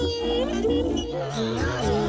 [0.00, 1.99] 何?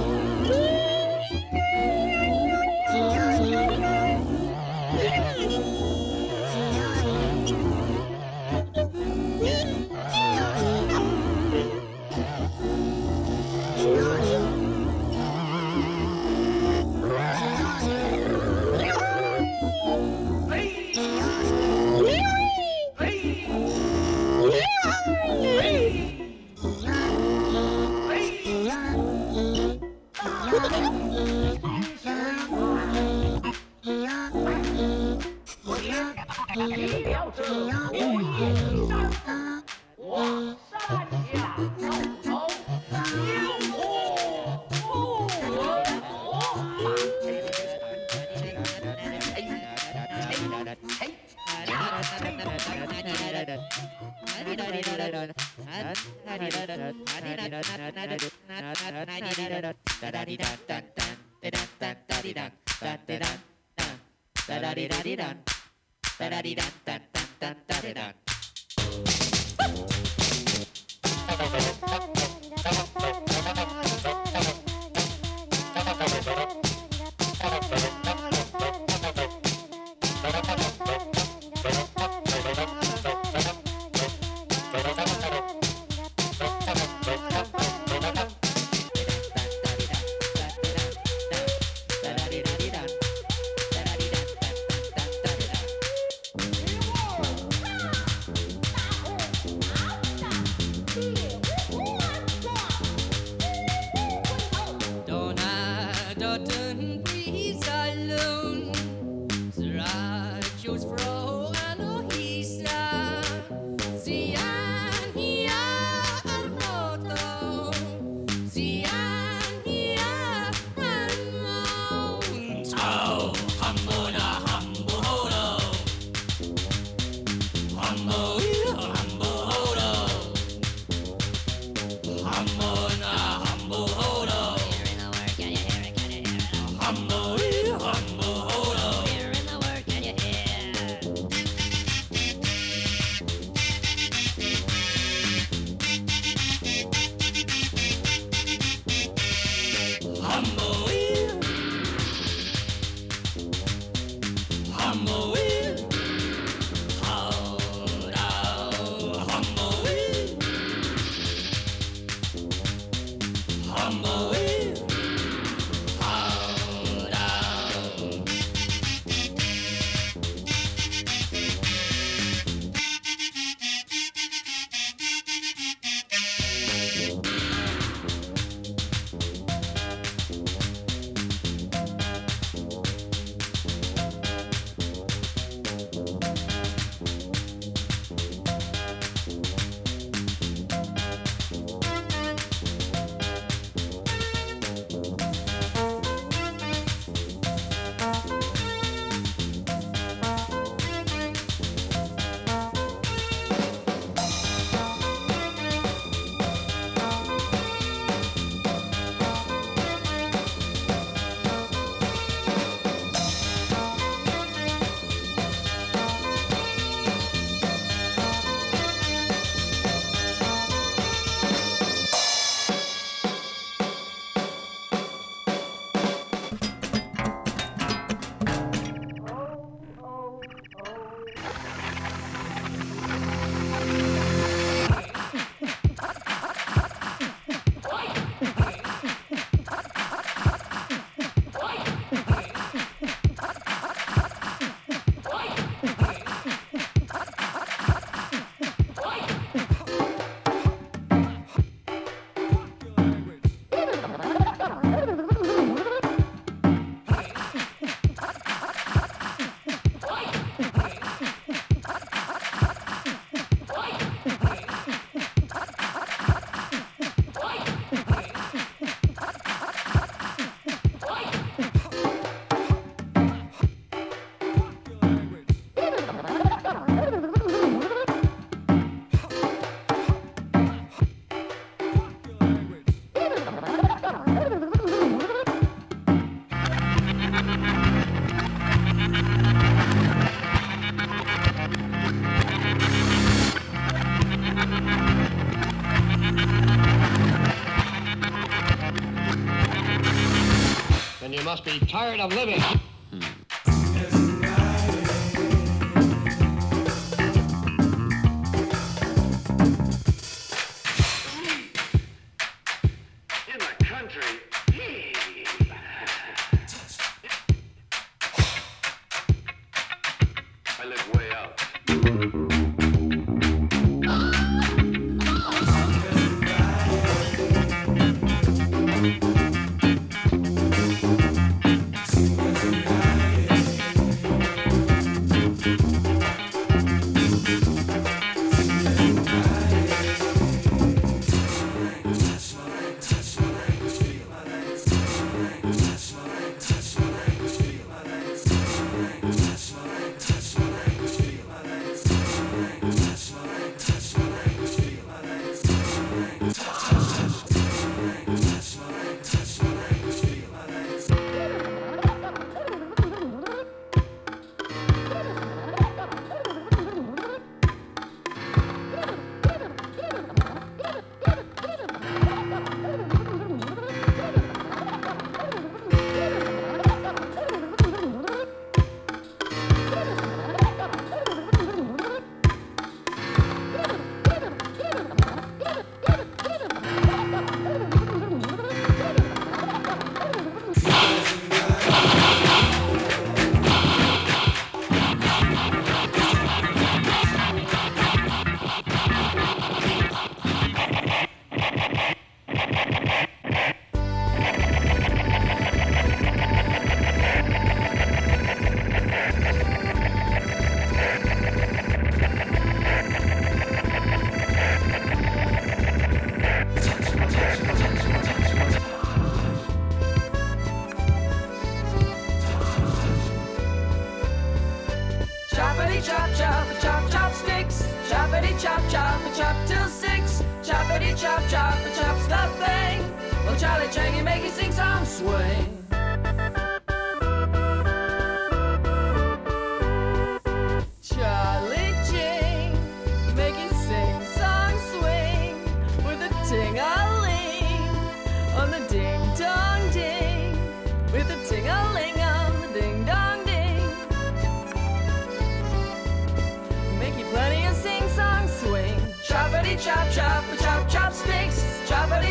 [301.91, 302.80] Tired of living.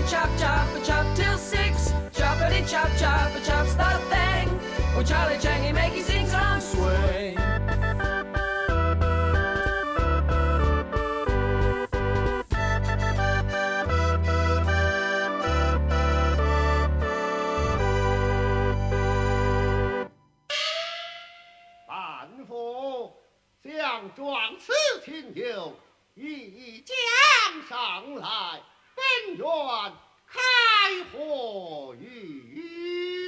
[0.09, 1.93] Chop chop chop, chop chop sticks.
[2.13, 2.97] Choppity chop chop, chop till six.
[2.97, 4.49] chop chop, a chop's the thing.
[4.97, 7.37] With Charlie Chang, he make you sing song swing.
[21.87, 23.17] 范夫
[23.63, 24.73] 将壮士
[25.05, 25.75] 请求，
[26.15, 26.97] 一将
[27.69, 28.61] 上来，
[29.01, 29.47] 恩怨
[30.27, 30.41] 开
[31.13, 33.20] 和雨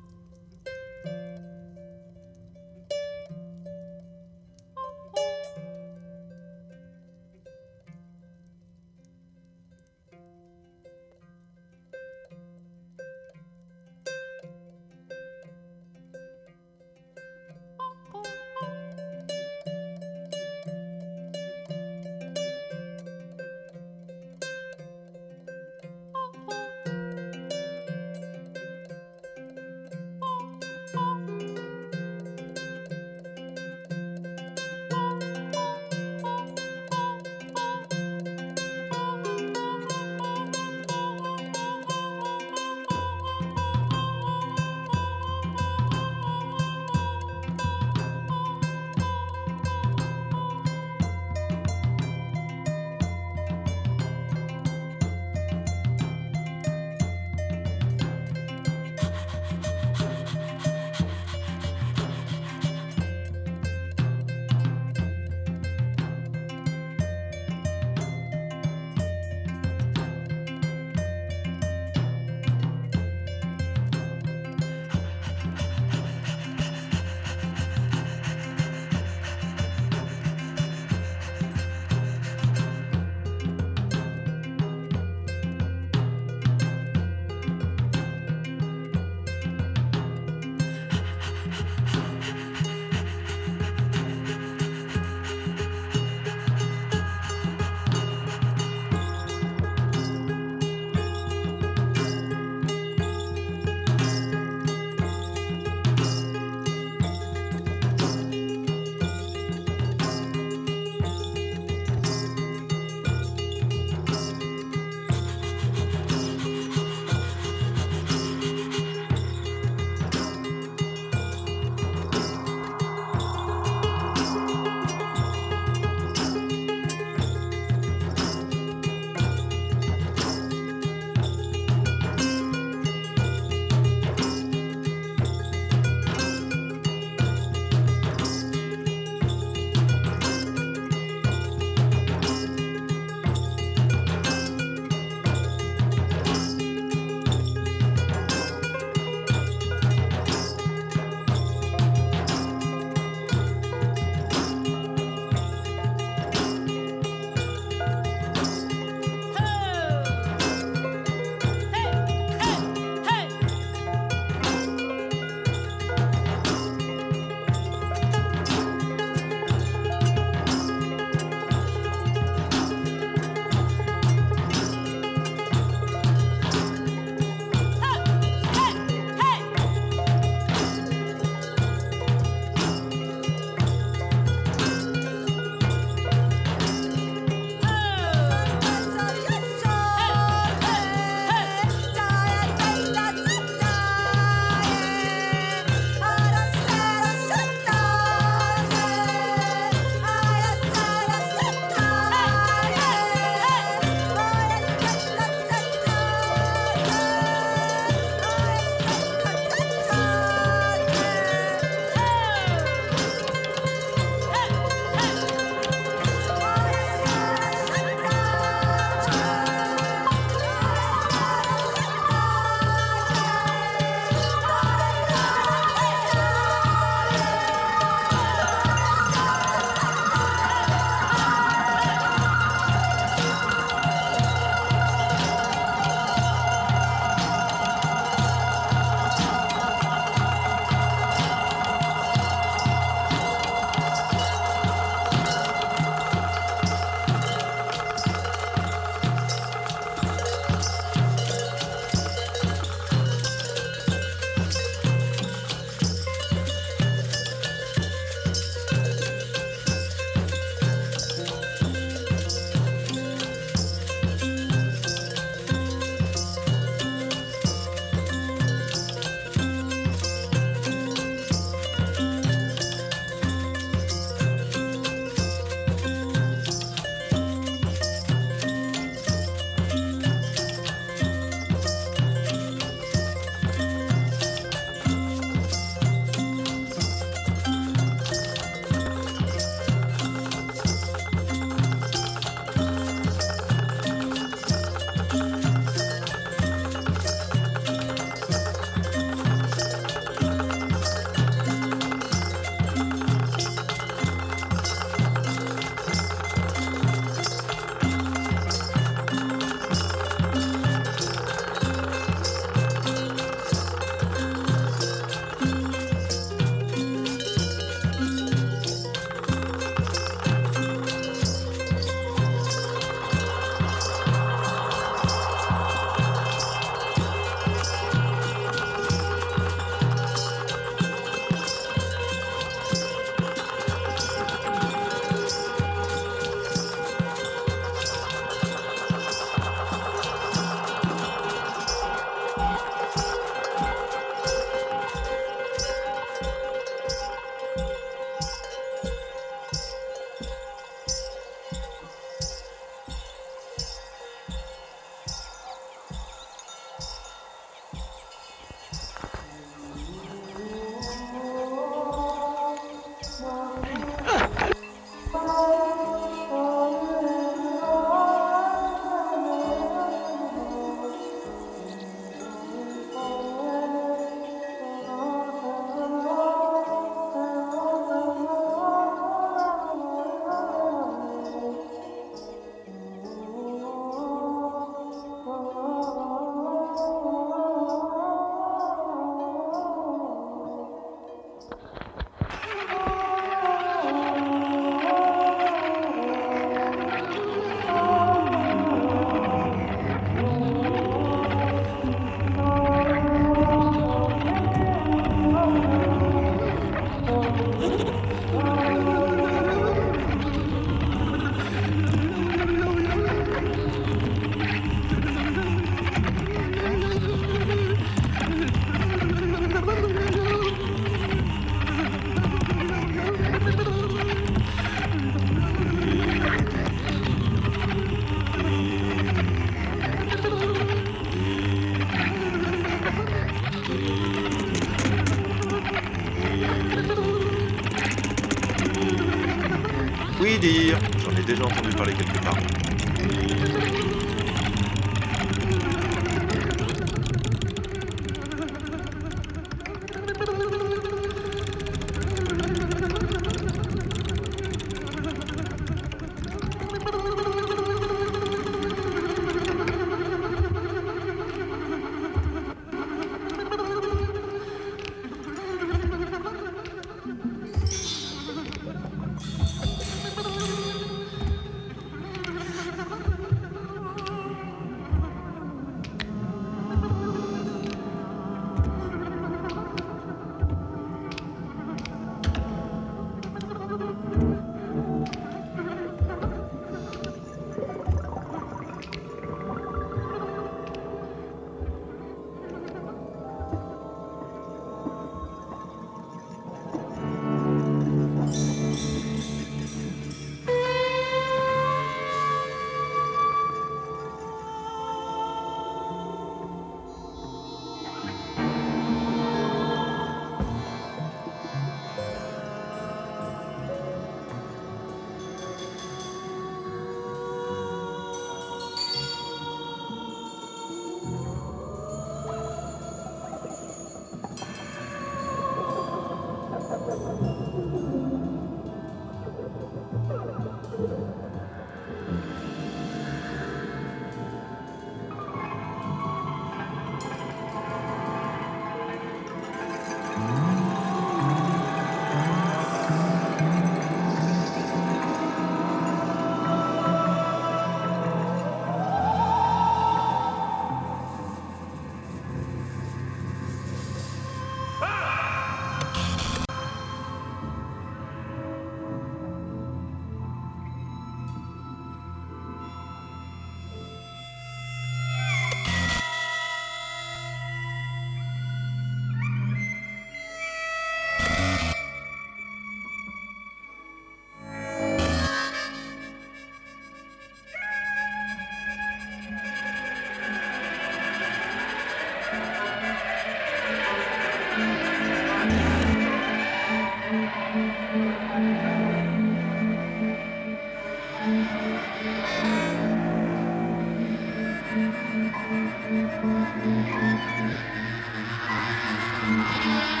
[599.31, 600.00] Música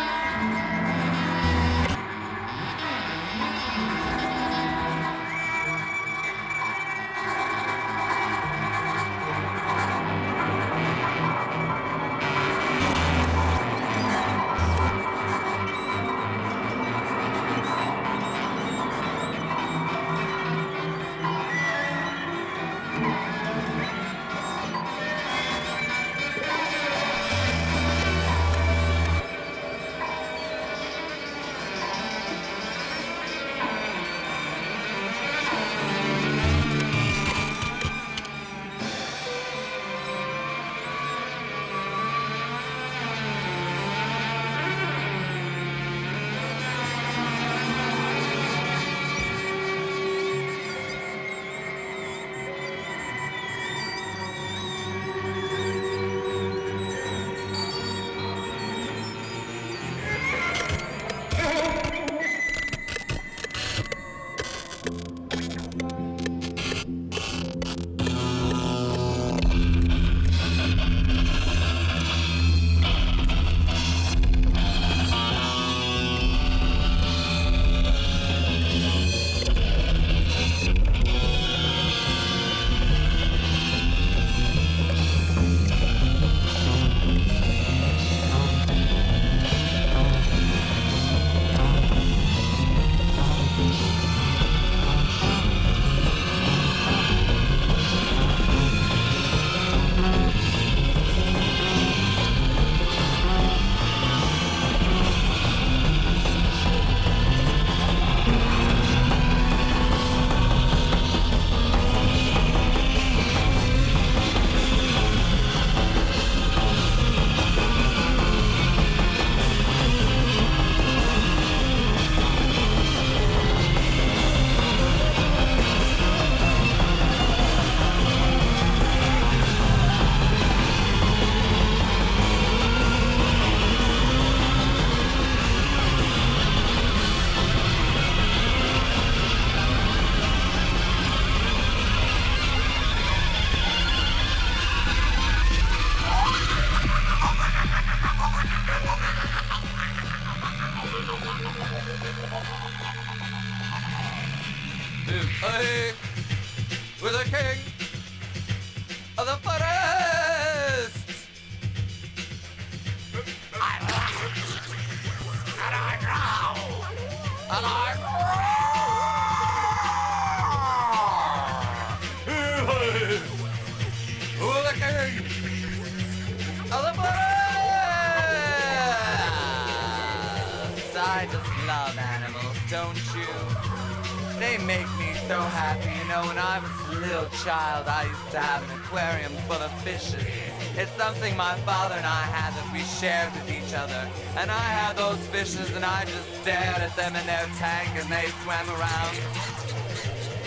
[197.13, 199.15] them in their tank and they swam around.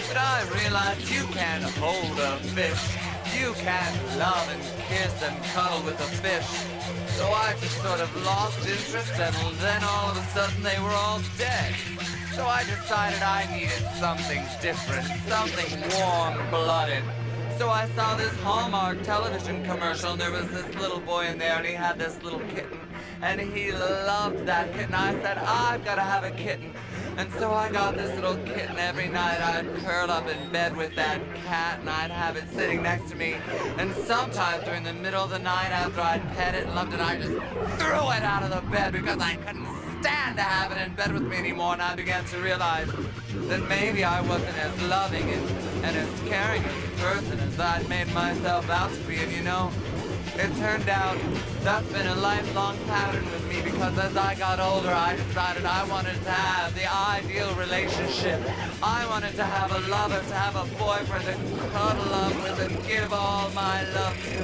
[0.09, 2.83] But I realized you can't hold a fish.
[3.37, 6.48] You can't love and kiss and cuddle with a fish.
[7.16, 10.94] So I just sort of lost interest and then all of a sudden they were
[10.94, 11.74] all dead.
[12.35, 17.23] So I decided I needed something different, something warm-blooded.
[17.58, 21.56] So I saw this Hallmark television commercial and there was this little boy in there
[21.56, 22.78] and he had this little kitten
[23.22, 24.92] and he loved that kitten.
[24.92, 26.72] I said, I've got to have a kitten.
[27.16, 29.40] And so I got this little kitten every night.
[29.40, 33.16] I'd curl up in bed with that cat and I'd have it sitting next to
[33.16, 33.36] me.
[33.78, 37.00] And sometimes during the middle of the night after I'd pet it and loved it,
[37.00, 37.30] I just
[37.78, 39.68] threw it out of the bed because I couldn't
[40.02, 41.74] stand to have it in bed with me anymore.
[41.74, 42.88] And I began to realize
[43.48, 47.87] that maybe I wasn't as loving and, and as caring as a person as I'd
[47.90, 49.16] made myself out to be.
[49.16, 49.70] And you know,
[50.35, 51.18] it turned out
[51.61, 55.85] that's been a lifelong pattern with me because as I got older, I decided I
[55.85, 58.40] wanted to have the ideal relationship.
[58.83, 61.37] I wanted to have a lover, to have a boyfriend to
[61.68, 64.40] cuddle up with and give all my love to.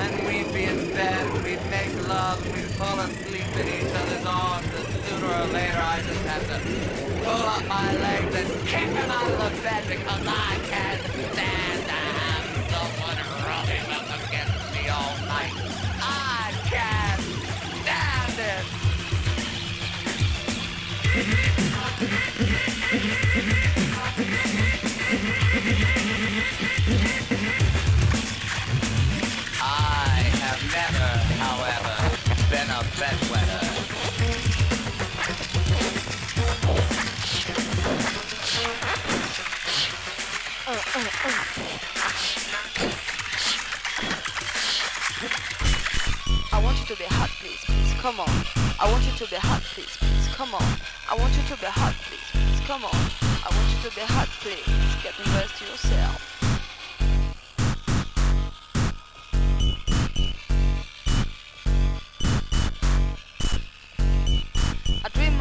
[0.00, 4.68] And we'd be in bed, we'd make love, we'd fall asleep in each other's arms,
[4.78, 9.10] and sooner or later I just had to pull up my legs and kick him
[9.10, 11.00] out of the bed because I can't
[11.32, 15.54] stand to have someone rubbing up against me all night.
[16.00, 17.03] I can't
[46.94, 48.28] to be hot, please, please, come on.
[48.78, 50.62] I want you to be hot, please, please, come on.
[51.10, 52.94] I want you to be hot, please, please, come on.
[53.42, 54.62] I want you to be hot, please.
[55.02, 55.94] Get undressed yourself.
[56.14, 56.33] I dream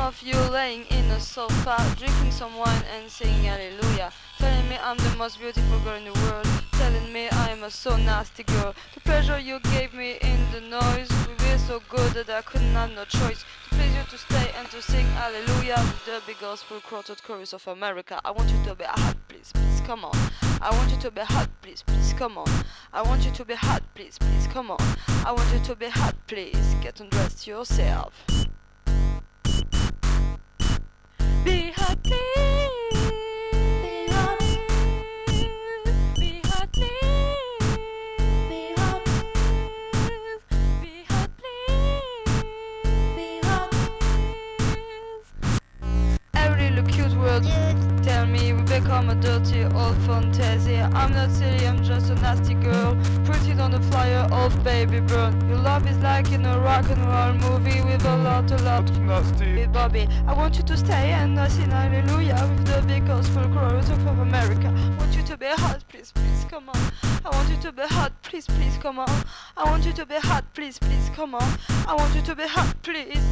[0.03, 4.11] of you laying in a sofa, drinking some wine and singing hallelujah.
[4.37, 6.45] Telling me I'm the most beautiful girl in the world.
[6.73, 8.75] Telling me I'm a so nasty girl.
[8.95, 12.73] The pleasure you gave me in the noise we be so good that I couldn't
[12.73, 13.45] have no choice.
[13.69, 17.65] To please you to stay and to sing hallelujah the big gospel quartet chorus of
[17.67, 18.19] America.
[18.25, 20.17] I want you to be hot, please, please, come on.
[20.61, 22.49] I want you to be hot, please, please, come on.
[22.91, 24.83] I want you to be hot, please, please, come on.
[25.25, 26.75] I want you to be hot, please.
[26.81, 28.13] Get undressed yourself.
[31.43, 32.32] Be hot,
[48.23, 50.77] tell me we become a dirty old fantasy.
[50.77, 52.95] I'm not silly, I'm just a nasty girl.
[53.25, 55.33] Printed on the flyer of Baby Burn.
[55.49, 58.89] Your love is like in a rock and roll movie with a lot, a lot
[58.89, 59.65] of nasty.
[59.67, 63.89] Bobby, I want you to stay and I sing hallelujah with the big gospel chorus
[63.89, 64.67] of America.
[64.67, 66.79] I want you to be hot, please, please, come on.
[67.25, 69.25] I want you to be hot, please, please, come on.
[69.57, 71.59] I want you to be hot, please, please, come on.
[71.87, 73.23] I want you to be hot, please.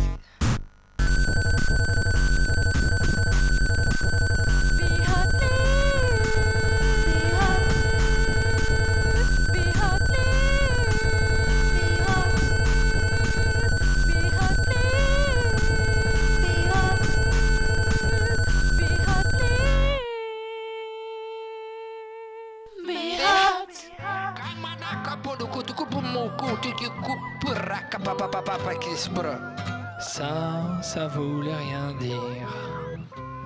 [30.94, 32.20] Ça, voulait rien dire.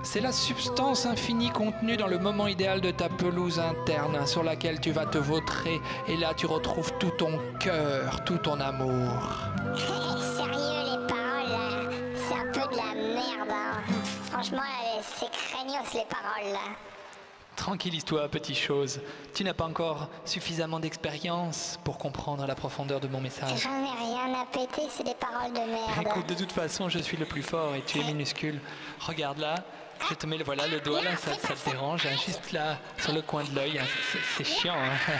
[0.02, 4.80] C'est la substance infinie contenue dans le moment idéal de ta pelouse interne sur laquelle
[4.80, 9.22] tu vas te vautrer et là tu retrouves tout ton cœur, tout ton amour.
[9.76, 13.50] Sérieux, les paroles c'est un peu de la merde.
[13.50, 13.92] hein.
[14.32, 14.62] Franchement,
[15.16, 16.58] c'est craignos les paroles.
[17.56, 19.00] Tranquillise-toi, petite chose.
[19.34, 23.60] Tu n'as pas encore suffisamment d'expérience pour comprendre la profondeur de mon message.
[23.62, 26.02] J'en ai rien à péter, c'est des paroles de merde.
[26.02, 28.60] Écoute, de toute façon, je suis le plus fort et tu es minuscule.
[29.00, 29.54] Regarde là,
[30.10, 32.76] je te mets le, voilà, le doigt là, ça, ça te dérange, hein, juste là,
[32.98, 33.78] sur le coin de l'œil.
[33.78, 33.84] hein.
[34.36, 35.12] C'est- chiant, hein.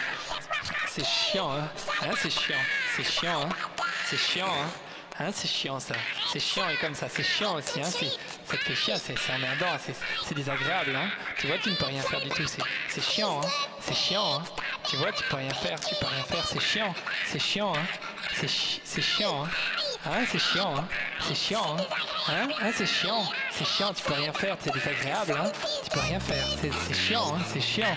[0.89, 1.69] C'est chiant, hein.
[2.03, 2.55] Hein, c'est chiant,
[2.97, 3.49] c'est chiant, hein.
[4.05, 4.69] C'est chiant, hein.
[5.19, 5.95] Hein, c'est chiant ça.
[6.31, 7.89] C'est chiant et comme ça, c'est chiant aussi, hein.
[8.47, 9.77] Ça te fait chier, c'est, emmerdant,
[10.25, 11.09] c'est, désagréable, hein.
[11.37, 12.45] Tu vois, tu ne peux rien faire du tout,
[12.89, 13.49] c'est, chiant, hein.
[13.81, 14.45] C'est chiant, hein.
[14.85, 16.95] Tu vois, tu peux rien faire, tu peux rien faire, c'est chiant,
[17.27, 17.83] c'est chiant, hein.
[18.35, 19.49] C'est, chi- c'est chiant, hein.
[20.07, 20.85] Hein, c'est chiant, hein.
[21.27, 21.83] C'est chiant, hein.
[22.29, 23.25] Hein, hein, c'est chiant.
[23.51, 25.51] C'est chiant, tu peux rien faire, c'est désagréable, hein.
[25.83, 27.43] Tu peux rien faire, c'est, c'est chiant, hein.
[27.53, 27.97] C'est chiant.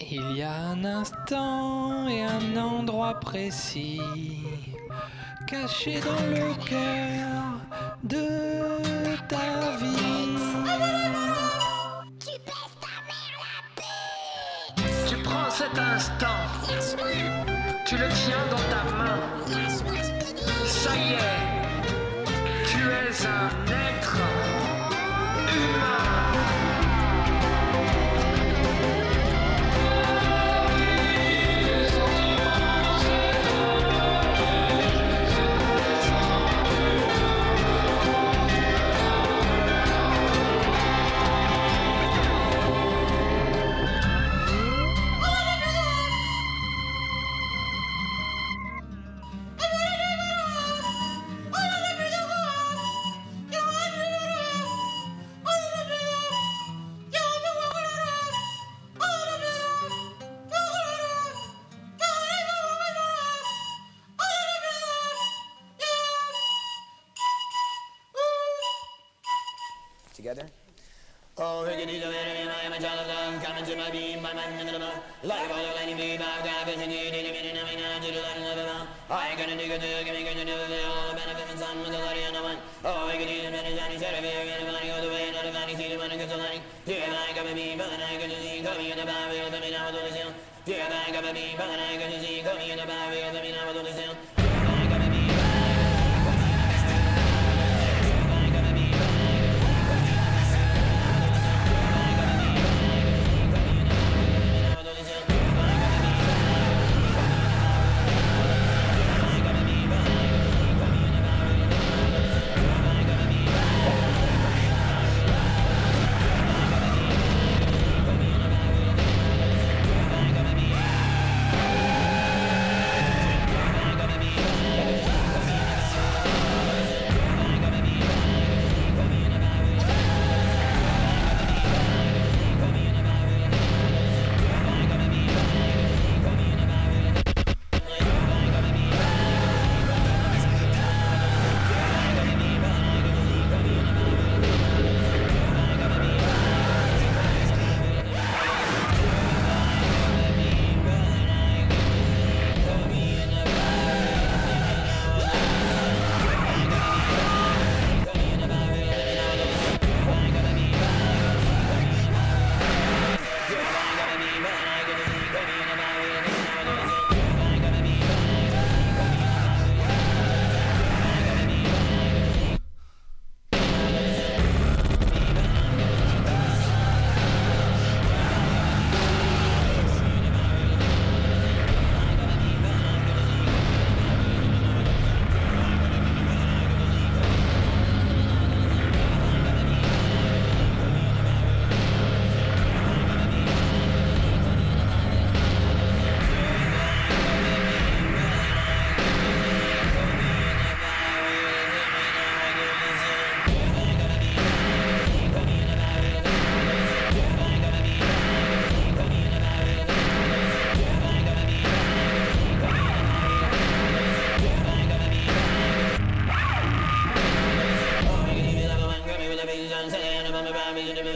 [0.00, 4.00] Il y a un instant et un endroit précis,
[5.46, 7.60] caché dans le cœur
[8.04, 8.26] de
[9.28, 10.38] ta vie.
[15.08, 16.26] Tu prends cet instant,
[17.84, 19.20] tu le tiens dans ta main.
[20.64, 21.44] Ça y est,
[22.66, 24.16] tu es un être
[25.52, 26.47] humain.
[70.28, 70.50] Together?
[71.38, 71.64] Oh,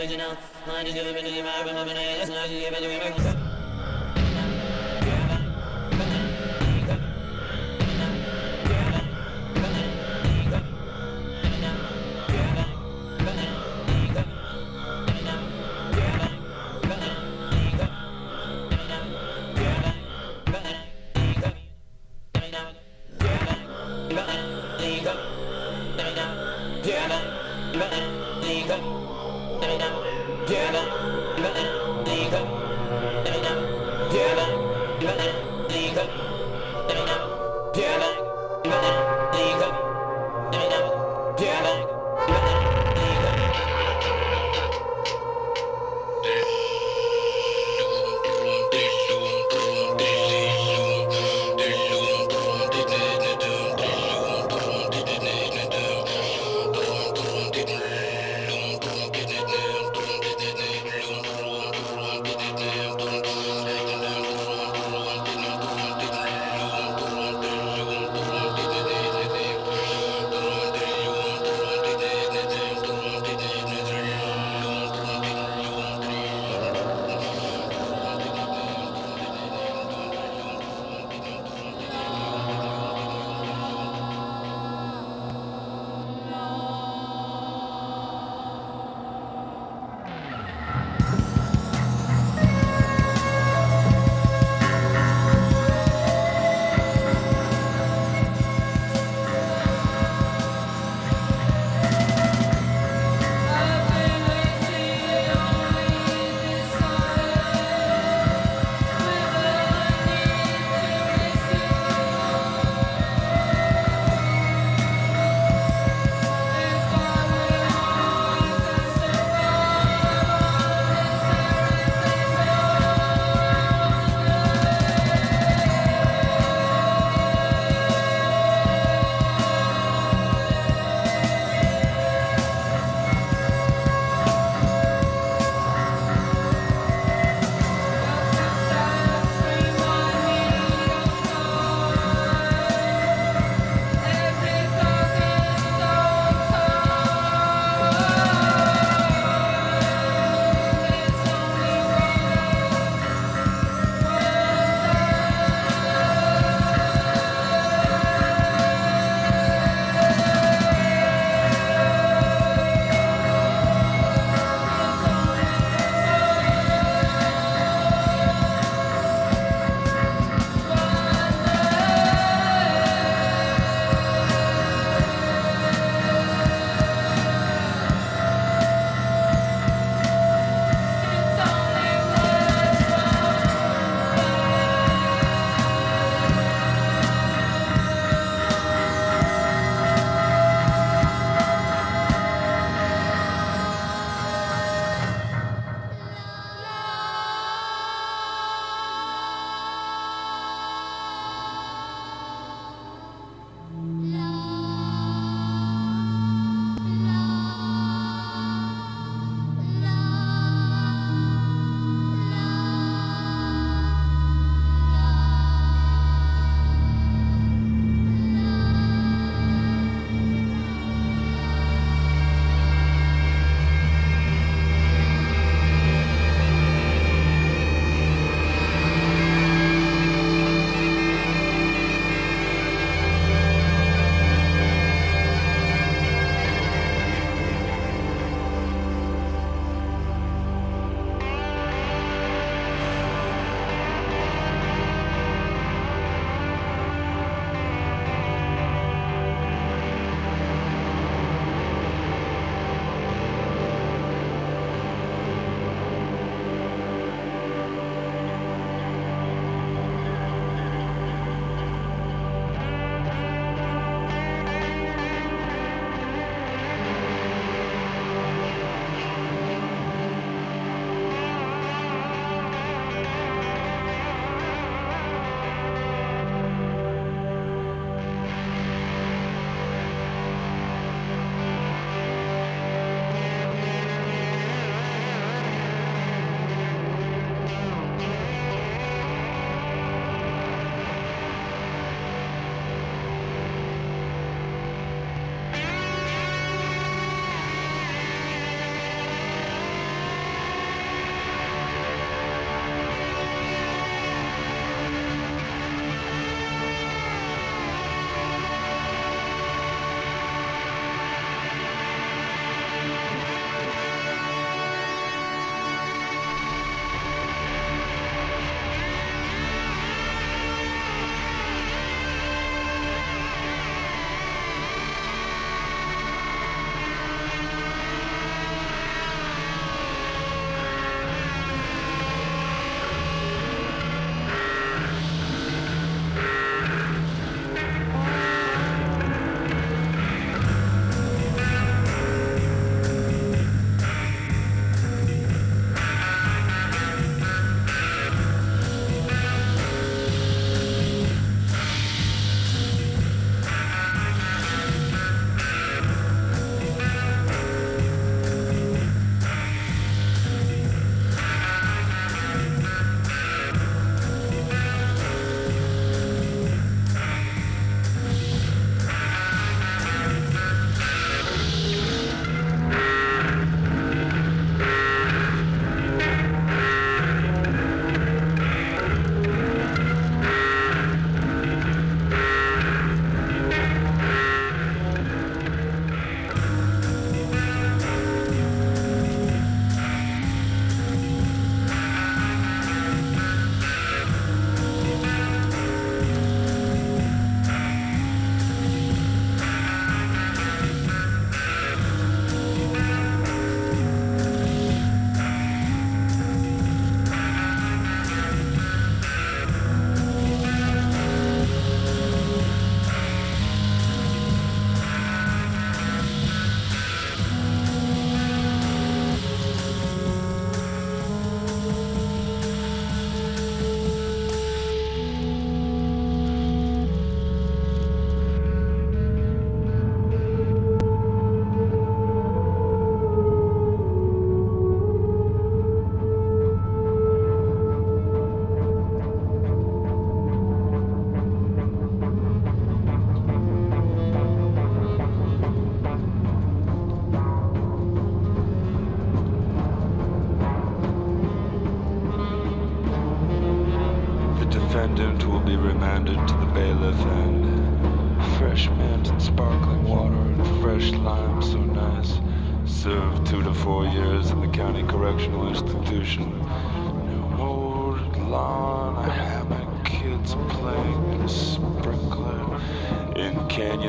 [0.05, 0.35] Yeah.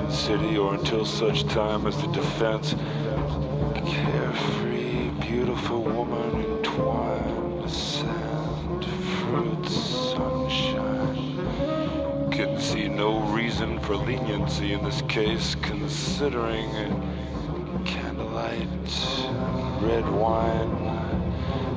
[0.03, 2.75] Canyon City or until such time as the defense
[3.85, 11.37] carefree, beautiful woman entwined, sand, fruit, sunshine.
[12.31, 16.69] Can see no reason for leniency in this case, considering
[17.85, 18.67] candlelight,
[19.81, 20.71] red wine,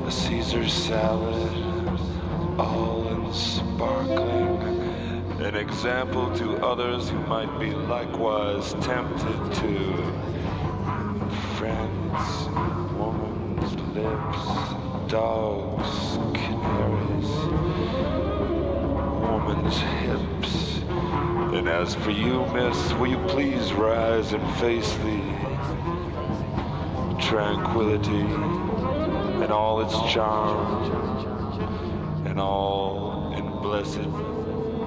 [0.04, 1.65] a Caesar salad,
[5.56, 9.78] An example to others who might be likewise tempted to
[11.56, 12.48] friends,
[12.92, 14.38] woman's lips,
[15.10, 17.30] dogs, canaries,
[19.24, 20.82] woman's hips.
[21.56, 25.22] And as for you, miss, will you please rise and face the
[27.18, 28.26] tranquility
[29.42, 30.84] and all its charm
[32.26, 34.35] and all in blessed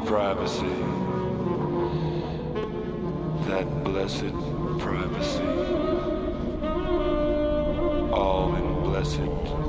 [0.05, 0.75] privacy.
[3.47, 4.33] That blessed
[4.79, 5.43] privacy.
[8.11, 9.68] All in blessed